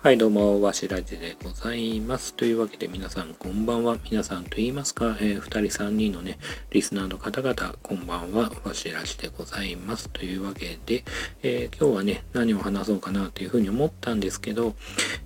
[0.00, 2.32] はい、どうも、わしらじでございます。
[2.34, 3.96] というわけで皆さん、こんばんは。
[4.08, 6.38] 皆さんと言いますか、えー、2人3人のね、
[6.70, 8.52] リスナーの方々、こんばんは。
[8.62, 10.08] わしらじでございます。
[10.10, 11.02] というわけで、
[11.42, 14.76] えー、今日はね、何を話そうかなというふうに思ったんですけど、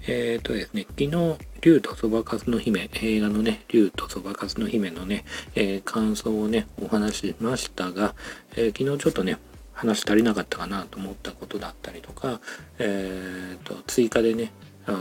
[0.06, 8.14] えっ、ー、とですね、昨日、竜とそばかすの姫、映画のね、竜とそばかすの姫のね、え感想をね、お話しましたが、
[8.56, 9.36] え昨日ちょっとね、
[9.72, 12.40] 話足りなかったかなと思ったことだったりとか、
[12.78, 14.52] えーと、追加でね、
[14.86, 14.98] あの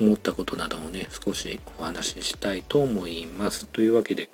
[0.00, 3.66] 思ったことなどをね少しお話ししたいと思います。
[3.66, 4.28] というわけで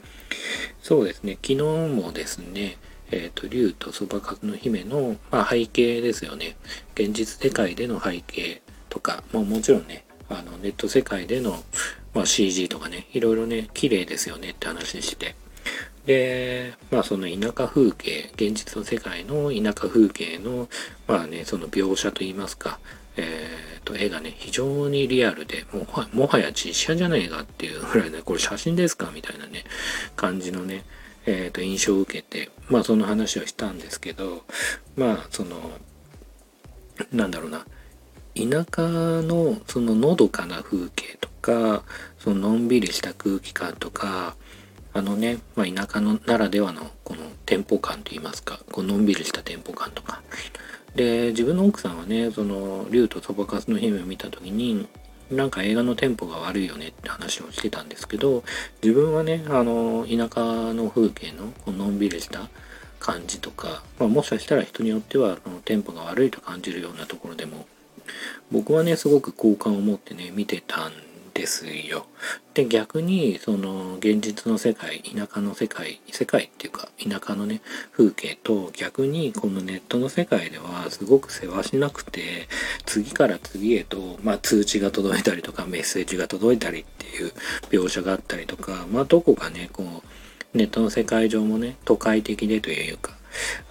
[0.83, 2.77] そうですね昨日もですね
[3.11, 6.57] えっ、ー、と竜とそばかすの姫の、まあ、背景ですよね
[6.95, 11.63] 現実世界での背景とか、まあ、もちろんねあのネット世界での、
[12.15, 15.35] まあ、CG とかねいろいろね綺麗ですよねって話して
[16.07, 20.69] で、まあその田舎風景、現実の世界の田舎風景の、
[21.07, 22.79] まあね、その描写といいますか、
[23.17, 29.11] えー、と、絵がね、非常にリアルで、もはもはや実写じゃないかっていうぐらいね、これ写真ですか？
[29.15, 29.65] みたいなね、
[30.17, 30.85] 感じのね、
[31.27, 34.45] えー、と、印象を受けて、まあその話をしたんですけど、
[34.97, 35.71] まあその、
[37.13, 37.65] なんだろうな、
[38.35, 38.83] 田舎
[39.23, 41.85] のそののどかな風景とか、
[42.19, 44.37] そののんびりした空気感とか、
[44.95, 50.23] あのね、まあ、田舎のならではのこのテンポ感といいますか、こうのんびりしたテンポ感とか。
[50.95, 54.87] で、自分の奥さんはね、その、竜とそばかすの姫を見た時に、
[55.33, 58.45] なんか映画のテンポが悪いよねって話をしてたんですけど、
[58.83, 62.49] 自分はね、あの、田舎の風景のこうのんびりした
[63.01, 67.67] 感じとか、まあ、もしかしたら人によってはテンポが悪いと感じるようなところでも、
[68.53, 70.93] 僕はね、すごく好感を持ってね、見てたん
[71.35, 72.07] ですよ。
[72.55, 77.61] で、逆に、その、現実の世界、田舎の世界、世界っていうか、田舎のね、
[77.93, 82.49] 風景と逆に、このネットの世界では、すごく世話しなくて、
[82.87, 87.33] 次から次へと、まあ、通知が届いたりとか、メッセージが届いたりっていう
[87.71, 93.17] 描写があったりとか、まあ、どこかね、こう、ネットの世界上もね、都会的でというか、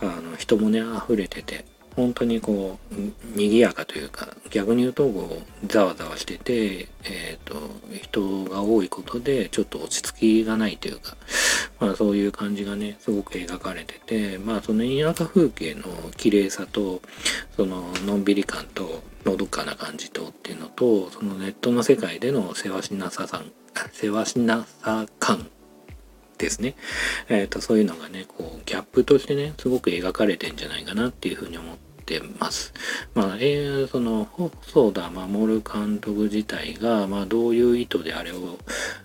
[0.01, 1.63] あの、人もね、溢れてて、
[1.95, 7.55] 本当にこう賑やかというか逆に言うとこうざわざわしてて、えーと、
[8.01, 11.15] 人が多いことでちょっと落ち着きがないというか、
[11.79, 15.83] まあ、そういう感じがねすごく描かれててまあその田舎風景の
[16.17, 17.01] 綺麗さと
[17.55, 23.51] そののんびり感とのどかな感じとっていうのとそのネットの世界でのせわしなささん
[23.93, 25.47] せわしなさ感
[26.37, 26.75] ですね。
[27.29, 32.73] えっ、ー、と、そういうのがね、こう、ギャップとしてね、すごく描かれてんじゃないかなっていうふうに思ってます。
[33.13, 38.57] まあ、えー、その、細田守監督自体が、まあ、どういう意図であれを、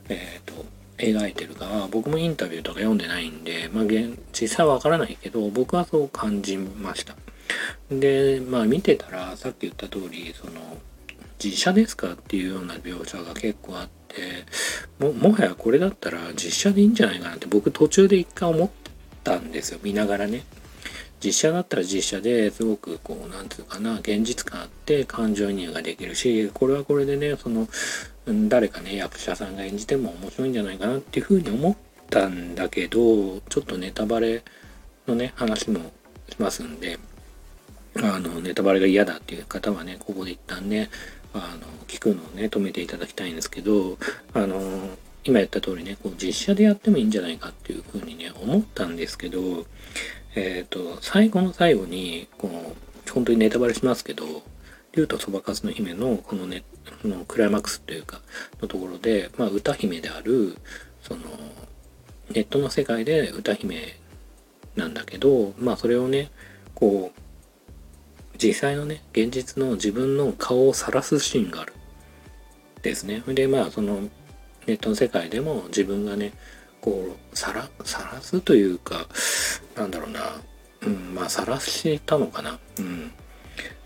[0.09, 0.65] えっ、ー、と、
[0.99, 3.85] 描いてるかは、僕もインタビューとか読んでないんで、まあ、
[4.33, 7.15] 実際はわからないけど、僕はそう感じました。
[7.91, 10.79] で、まあ、見てたら、さっき言った通り、その、
[11.39, 13.98] 実写ですかっていうような描写が結構あって、
[14.99, 18.71] ももはやこれだったら実写でいいんじゃないかなって僕途中で一回思っ
[19.25, 19.81] たんですよ。
[19.83, 20.45] 見ながらね。
[21.25, 27.67] 実写だったら実写ですごくこうなんつうかな現実感あって感情移入ができるしこれはこれでねその
[28.49, 31.77] 誰かね役者さんが演じても面白いんじゃないかなっていうふうに思っ
[32.09, 34.45] たんだけどちょっとネタバレ
[35.09, 35.81] のね話も
[36.29, 36.99] しますんで
[37.97, 40.89] あのネタバレが嫌だっていう方はねここで一旦ね
[41.45, 43.99] あの聞くのをね止めていただきたいんですけど
[44.35, 44.61] あの
[45.25, 49.67] 今言った通りねこう実写でやってもいいんじゃないかっていうふうにね思ったんですけど
[50.35, 54.25] えっ、ー、と最後の最後にこう本当にネタバレしますけど
[54.93, 56.65] 竜とそばかすの姫のこのね
[57.05, 58.21] のクライマックスというか
[58.61, 60.57] のところで、まあ、歌姫である
[61.03, 61.23] その
[62.31, 63.99] ネットの世界で歌姫
[64.77, 66.31] なんだけどまあそれをね
[66.75, 67.21] こう
[68.43, 71.73] 実際のね現実の自分の顔を晒すシーンがある。
[72.83, 73.23] ですね。
[73.27, 74.01] でまあその
[74.67, 76.33] ネットの世界でも自分がね
[76.81, 79.07] こうさら晒すというか
[79.77, 80.21] なんだろうな。
[80.83, 82.59] うんまあ晒したのかな。
[82.79, 83.13] うん。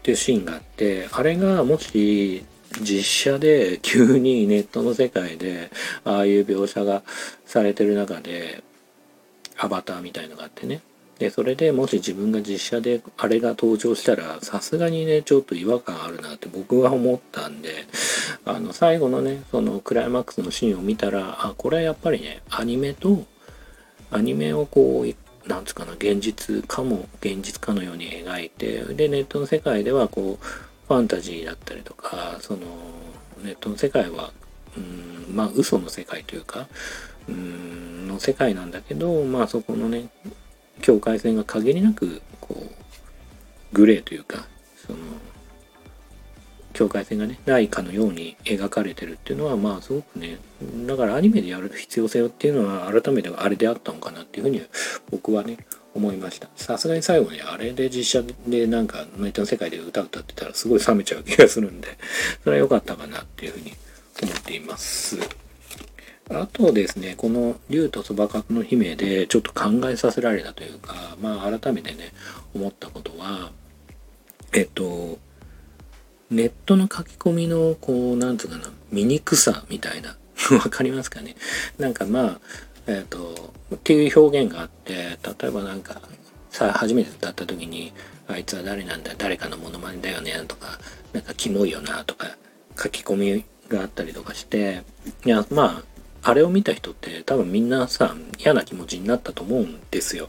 [0.01, 2.45] っていうシーンがあってあれがもし
[2.81, 5.71] 実写で急にネットの世界で
[6.05, 7.03] ああいう描写が
[7.47, 8.63] されてる中で
[9.57, 10.83] アバターみたいのがあってね。
[11.19, 17.87] でそれでもし自分が実写であれが登場したらさすがにねちょっと違和感あるなって僕は思ったんで
[18.45, 23.25] あの最後のねそのクライマックスのシーンを見たらあこれはやっぱりねアニメと
[24.11, 30.47] アニメをこうなんつうかな現実かも現実かのように描いてでネットの世界ではこう
[30.89, 32.61] ファンタジーだったりとかその
[33.43, 34.33] ネットの世界は
[34.77, 36.69] うんまあ嘘の世界というか
[37.29, 40.09] うんの世界なんだけどまあそこのね
[40.83, 44.45] 境界線が限りなくこうグレーというか
[44.87, 44.99] その
[46.75, 50.39] 境界線がねないかのように描かれてるっていうのはまあすごくね
[50.87, 54.63] だからアニメでやる必要性っていうのは改めてあれであったのかなっていうふうに
[55.11, 55.59] 僕はね
[55.95, 56.49] 思いました。
[56.57, 61.99] さすがに最後にあれで実写でなんかネットの世界で歌歌ってたらすごい冷めちゃう気がするんで
[62.43, 63.73] それは良かったかなっていうふうに
[64.23, 65.19] 思っています。
[66.41, 72.13] あとですねこの「竜とそばかすの姫」でちょっと考えさせられたというかまあ改めてね
[72.55, 73.51] 思ったことは
[74.53, 75.19] えっと
[76.31, 80.17] ネットの書き込みのこうなんつうかな醜さみたいな
[80.53, 81.37] わかりますかね？
[81.79, 82.41] なんかまあ
[82.87, 86.01] えっ、とっていう表現があって例えばなんか
[86.51, 87.93] さあ初めて会った時に
[88.29, 90.79] 「あいつは誰なんだ誰かのモノマネだよね」とか
[91.13, 92.37] 「なんかキモいよな」とか
[92.83, 94.83] 書き込みがあったりとかして
[95.25, 95.92] いやまあ
[96.23, 100.29] あれを見た人って多分みんなさ嫌な気持ちになったと思うんですよ。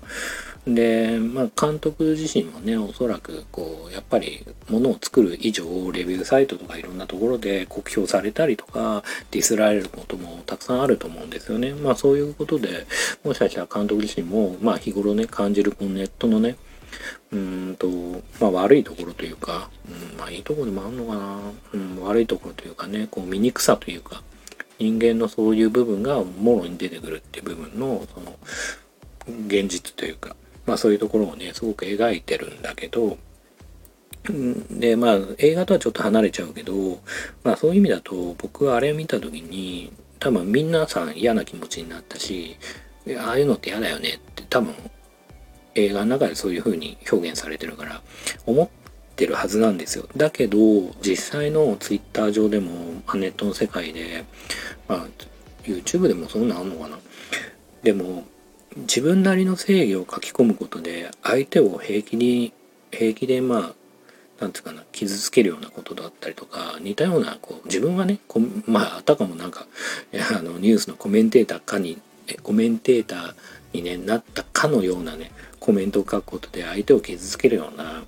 [0.65, 11.73] で、まあ、監督自身もね、おそらく、こう、やっぱり、ものを作る以上、レビューサイトとかいろんなところで酷評されたりとか、ディスられることもたくさんあると思うんですよね。
[11.73, 12.87] まあ、そういうことで、
[13.25, 16.55] もしかしたら監督自身も、まあ、日頃ね、感じる、このネットのね、
[17.33, 17.87] うんと、
[18.39, 21.39] まあ、悪いところというか、うん、まあ、いいところでもあるのかな、
[21.73, 24.23] うん、悪いところというかね、こう、醜さというか、
[24.79, 28.37] 人間のそういう部分がもろに出てくるっていう部分の、その、
[29.47, 30.35] 現実というか、
[30.65, 33.17] まあそういうところをね、すごく描いてるんだけど、
[34.71, 36.99] で、まあ映画とはちょっと離れちゃうけど、
[37.43, 42.57] まあそういう意味だと僕はあれを見た時に、多分みんなさん嫌な気持ちになったし、
[43.19, 44.73] ああいうのって嫌だよねって多分
[45.75, 48.01] 映画の中でそういう風に表現されてるから
[48.45, 48.69] 思っ
[49.15, 50.07] てるはずなんですよ。
[50.17, 50.57] だけど
[51.01, 52.69] 実際のツイッター上でも
[53.15, 54.25] ネットの世界で、
[54.87, 55.07] まあ
[55.63, 56.97] YouTube でもそんなんあんのかな。
[57.83, 58.25] でも
[58.75, 62.53] 自分なりの正義を書き込むことで相手を平気に
[62.91, 63.73] 平気でまあ
[64.41, 69.67] なんつうかな傷つけるようなことだったりとか似たようなこう自分がねこまああたかもなんか
[70.37, 72.01] あのニュースのコメンテーターかに
[72.41, 73.35] コメンテーター
[73.73, 78.03] に、ね、なったかのようなねコメントを書くことで相手を傷つけるような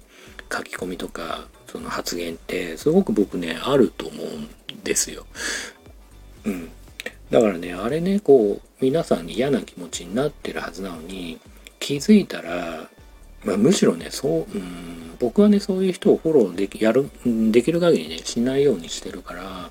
[0.51, 5.25] 書き込みとかその発言ってすごく僕ねあると思うんですよ。
[6.45, 6.69] うん、
[7.31, 11.39] だからねあれねこう皆さんに嫌な気持ちになってるはずなのに
[11.79, 12.89] 気づいたら、
[13.43, 17.09] まあ、むしろねそううん僕はねそういう人をフォローできやる
[17.51, 19.69] できる限りねしないようにしてるから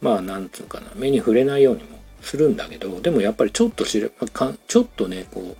[0.00, 5.56] まあなんつうかな目に触れないようにもするんだけどでもやっぱりちょっと知れかちょっとねこう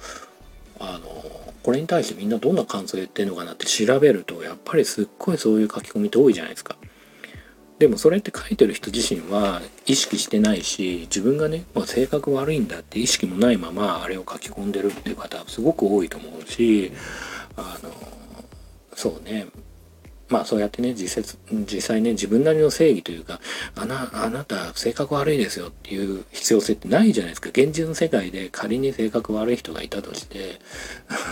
[0.79, 6.77] あのこれに対してみんなどんな感想言ってんのかなって調べるとやっぱりすっごいそういう書き込みって多いじゃないですか。
[7.79, 16.93] でもそれって書いてる人自身は意識してないし自分がね、まあ、性格悪いんだって意識もないままあれを書き込んでるっていう方すごく多いと思うし
[17.57, 17.91] あの
[18.95, 19.47] そうね
[20.31, 23.41] まあそうやってね実際実際ね自分なりの正義というか
[23.75, 27.51] あなあなた性格悪いですよっていう必要性ってないじゃないですか。
[27.51, 30.61] 現実の世界で仮に性格悪い人がいたとして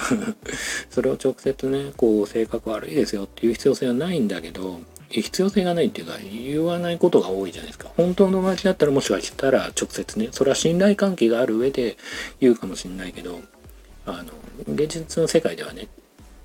[0.91, 4.81] それを直接ねこう性格悪いですよっていう必要性はないんだけど
[5.11, 7.89] 必要性がないっていうか言わないことが多いじゃないですか。
[7.97, 11.97] 本当の友達だったらもしかしたら直接ねそれは信頼関係がある上で
[12.41, 13.41] 言うかもしれないけど
[14.07, 15.89] あの現実の世界ではね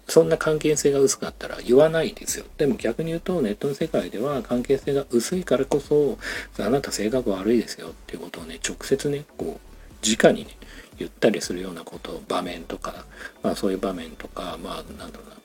[0.07, 6.17] そんな関係性が薄かったら言わないですよでも逆に言うとネットの世界では関係性が薄いからこそ
[6.59, 10.51] あなた性格悪いですよっていうことをね直接ねこう直にね
[10.97, 13.05] 言ったりするようなこと場面とか
[13.41, 15.37] まあそういう場面とかまあなんだろうなっ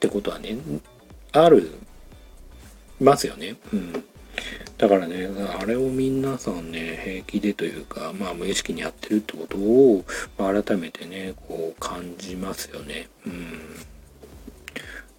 [0.00, 0.56] てことはね
[1.32, 1.70] ある
[3.00, 3.56] ますよね。
[3.72, 4.04] うん。
[4.78, 5.28] だからね、
[5.58, 10.04] あれを皆さんね、平気でというか、まあ無意識にやってるってことを、
[10.38, 13.08] まあ、改めてね、こう感じますよね。
[13.26, 13.60] うん。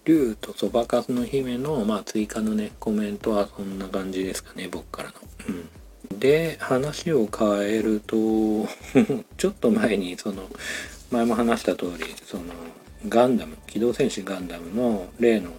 [0.04, 5.14] 竜とそばかすの姫の、まあ、追加のね、コメントはそんな感じですかね、僕からの。
[6.10, 6.18] うん。
[6.18, 8.16] で、話を変えると、
[9.38, 10.48] ちょっと前に、その、
[11.12, 12.44] 前も話した通り、その、
[13.08, 15.50] ガンダム、機動戦士ガンダムの例の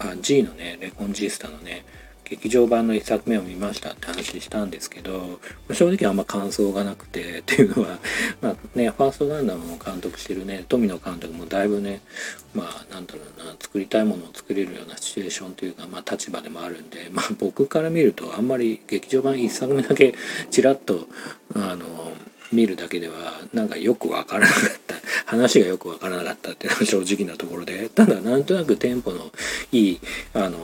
[0.00, 1.84] あ G のねレコンジスタのね
[2.30, 5.40] 劇場版の1作目を見ましたって話したんですけど
[5.72, 7.98] 正直あんま感想がなくて っていうのは
[8.40, 12.00] まあねファーストガンダムを監督してるね富野監督もだいぶね
[12.54, 20.14] まあなんだろうな作りたいものを作れるようなシチュエーションというかまあ立場でもあるんでまあ僕から見るとあんまり劇場版1作目だけ
[20.52, 21.08] ちらっと
[21.54, 22.12] あの
[22.52, 23.14] 見るだけでは
[23.52, 24.94] なんかよくわからなかった
[25.26, 29.30] 話がよくわからなかったっていうのが正直なところでただなんとなくテンポの
[29.72, 30.00] いい
[30.34, 30.58] あの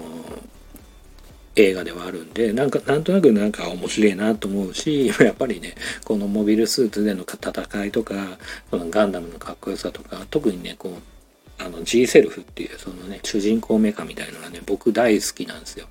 [1.57, 8.39] 映画ではあるんでなんかなんとなくなんか面白いなと思うし やっぱりねこのモビルスーツでの戦いとか
[8.71, 15.87] このガンダムのかっこよさとか特にねこうあの G セルフっていうそのね主人公メカみたいのがね僕大好きなんですよ。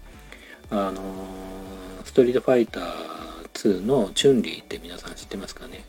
[0.69, 1.01] あの
[2.05, 2.85] ストリートファイター
[3.53, 5.85] 2のチュンリーって皆さん知ってますかね？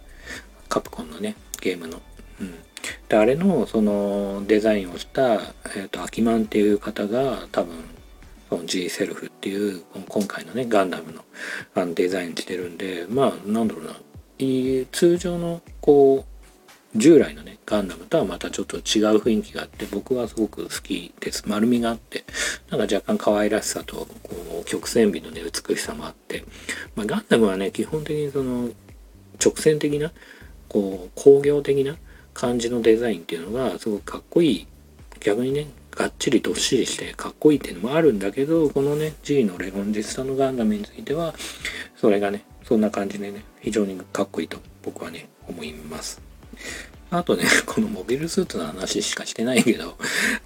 [0.69, 2.01] カプコンのね、ゲームの。
[2.41, 2.55] うん。
[3.09, 7.75] で、あれの、その、デザインをした、えっ、ー、と、アキマンっていう方が、多分、
[8.49, 11.25] その G セルフっていう、今回のね、ガンダムの
[11.75, 13.97] あのデザインしてるんで、まあ、なんだろうな、
[14.93, 16.37] 通常の、こう、
[16.97, 18.83] 従来のねガンダムとはまたちょっと違う
[19.19, 21.45] 雰囲気があって僕はすごく好きです。
[21.47, 22.25] 丸みがあって
[22.71, 26.45] なんか若干可愛らしさとこう曲線美のね美しさもあって、
[26.95, 28.71] まあ、ガンダムはね基本的にその
[29.45, 30.13] 直線的な
[30.69, 31.97] こう工業的な
[32.33, 34.67] 感じのデザインっていうのがすごくかっこいい。
[35.21, 41.35] 逆にねがっちりどっしりしてかっこいいっていうのもあるんだけどこのね G のレゴン実際のガンダムについては
[41.97, 46.21] それがねそんな感じでね非常にかっこいいと僕はね思います。
[47.11, 49.97] あとね、 このモビルスーツの話しかしてないけど、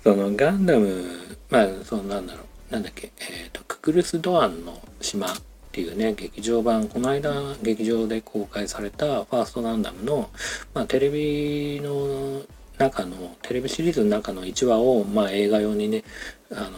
[0.04, 1.04] そのガンダム、
[1.48, 5.36] まあ、そのなんだろう、なんだっけ、えっ、ー、と、ククルス・ドアンの島っ
[5.72, 10.30] ていうね、劇場版、この間劇場で公開されたファーストガンダムの、
[10.74, 12.42] まあ、テレビの
[12.80, 16.02] 中の、テレビシリーズの中の1話を、まあ、映画用にね、
[16.50, 16.70] あの、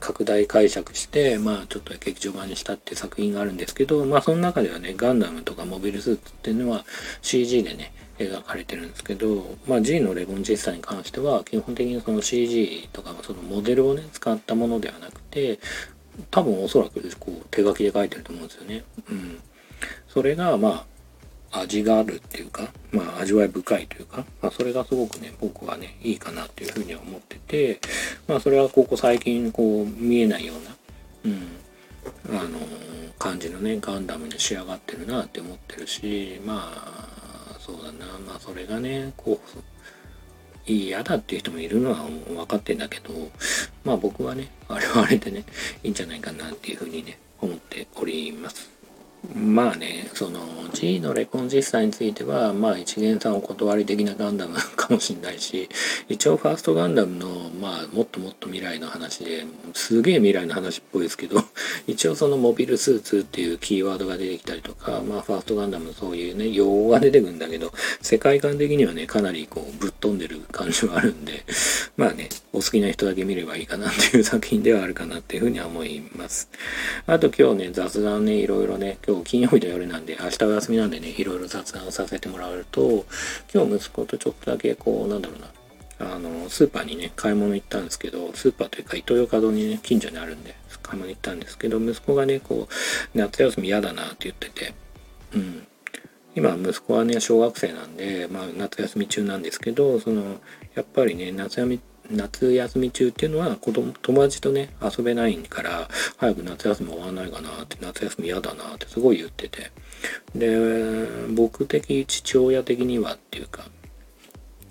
[0.00, 6.84] 拡大解釈して、まあ、ちょっと劇場版にしたっていう作品があるんですけど、まあ、その中ではね、ガンダムとかモビルスーツっていうのは
[7.20, 15.58] CG でね、描かれてるんですけど、まあ、G のレゴン実際に関しては基本的にその CG とかそのモデルをね使ったものではなくて
[16.30, 18.84] 多分おそらくこう手書きで書いてると思うんですよね。
[19.10, 19.40] うん、
[20.08, 20.86] それがまあ
[21.52, 27.80] 味があるっていうか、まあ、味わい深いというか、まあ、それがすごくね僕はねいいかなっていうふうには思ってて、
[28.28, 30.54] まあ、それはここ最近こう見えないよ
[31.24, 31.34] うな、
[32.32, 32.58] うん、あの
[33.18, 43.12] 感じのねガンダムに仕上がってるなって思ってるしまあそうだなまあそれがねこういい嫌だっていう人もいるのは分かってんだけど
[43.84, 45.44] まあ僕はねあれはあれでね
[45.82, 48.79] いいんじゃないかなっていうふうにね思っております。
[49.34, 50.40] まあね、その
[50.72, 55.68] G のレコン実際については、まあ一元さんお断り的なガンダムかもしんないし、
[56.08, 61.42] 一応ファーストガンダムの、まあもっともっと未来の話で、すげえ未来の話っぽいですけど、
[61.86, 71.44] 一応そのモビルスーツっていうキーワードが出てきたりとか、まあファーストガンダムそういうね、用語が出てくるんだけど、世界観的にはね、かなりこうぶっ飛んでる感じはあるんで、
[71.96, 76.48] まあね、お好きな人だけ見ればいいかなっていう作品ではあるかなっていうふうには思います。
[77.06, 83.04] あと今日ね、雑談ね、いろいろね、今日金曜日の夜なんで、明日お休みなんでね、いろいろ雑談をさせてもらうと、
[83.52, 94.74] 今日息子とちょっとだけこう、なんだろうな、あの、スーパーにね、買い物行ったんですけど、スーパーというか、イトーヨーカドーにね、近所にあるんで、買い物行ったんですけど、息子がね、こう、夏休み嫌だなって言ってて、
[95.34, 95.66] うん。
[96.36, 100.38] 今、息子はね、小学生なんで、まあ、夏休み中なんですけど、その、
[100.76, 109.70] やっぱりね、夏休み夏休み中っていうのは子供友達とね遊べないから早く夏休み終わらないかなって夏休み嫌だなってすごい言ってて。
[110.34, 110.56] で
[111.34, 113.68] 僕的父親的にはっていうか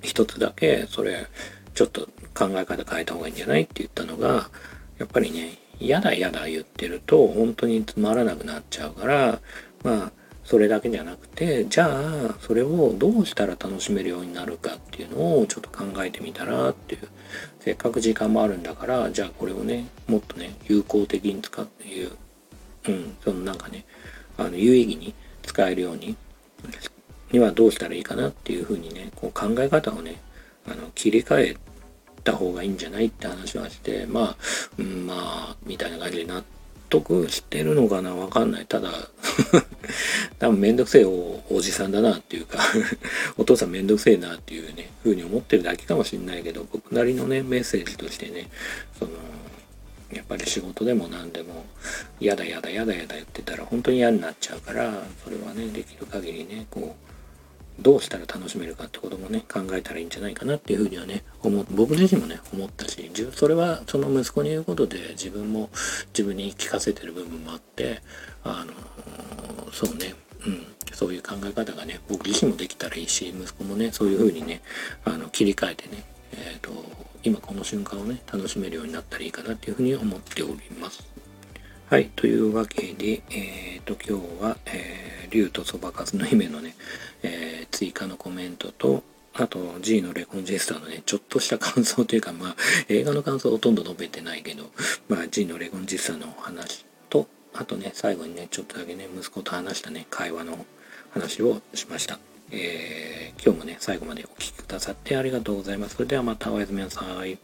[0.01, 1.27] 一つだけそれ
[1.74, 4.50] ちょっと考え方変えた方がいいんじゃないって言ったのが
[4.98, 9.39] やっぱりね嫌だ嫌だ言ってると本当につまらなくなっちゃうから
[9.84, 10.12] まあ
[10.50, 17.08] それだけじゃなくてじゃあそれをどうしたら楽しめるようになるかっていうのをちょっと考えてみたらっていう
[17.60, 22.12] せっかく時間もあるんだからじゃあこれをねもっとね有効的に使っていう
[22.88, 23.86] うんそのなんかね
[24.39, 25.13] あの有意義に
[25.44, 26.18] 使えるように
[27.32, 30.20] にはどうしたらいいかなっていうふうにねこう考え方をね
[30.65, 31.58] あの切り替え
[32.24, 34.36] た方がいいんじゃないって話はしてまあ、
[34.79, 35.13] うん、ま
[35.51, 36.59] あみたいな感じになって
[36.89, 38.65] 得してるのかなわかんない。
[38.65, 38.89] ただ
[40.39, 42.60] 多分めんどくせえおじさんだなっていうか
[43.38, 48.50] お父さんめんどくせえなっていうね、風に思ってるだけかもしんないけど、僕なりのね、メッセージとしてね、
[48.98, 49.12] その、
[50.12, 51.65] やっぱり仕事でも何でも、
[52.19, 57.09] やだやだやだやだ言ってたら本当に嫌になっちゃうから、それはね、できる限りね、こう、
[57.82, 65.70] どうしたら楽しめるかってこともね考えたらいいんじゃないかなっていうふうにはね思僕自身もね思ったしそれはその息子に言うことで自分も
[66.08, 68.02] 自分に聞かせてる部分もあって
[68.44, 70.14] あのそうね
[70.46, 74.62] うんそういう考え方がね僕自身もできたらいいし息子もねそういうふうにね
[75.06, 76.72] あの切り替えてねえっ、ー、と
[77.24, 81.20] 今この瞬間をね楽しめるようになったらいいかなっていうふうに思っております。
[81.90, 82.12] はい。
[82.16, 86.76] というわけで、えっ、ー、と、今日は、えー、竜とそばかすの姫のね、
[87.24, 87.38] えー、
[87.80, 92.56] 追加のコメントと、あと G のレコンジェスターのね、ちょっとした感想というか、まあ、
[92.90, 94.70] 映画の感想ほとんど述べてないけど、
[95.08, 100.66] まあ、G のレコンジェスターの話と、あとね、最後にね、ちょっとだけね、息子と話したね、会話の
[101.12, 102.20] 話をしました。
[102.52, 105.96] えー、今日もね、最後までお聴きくださってありがとうございます。
[105.96, 107.38] それではまたおやすみなさい。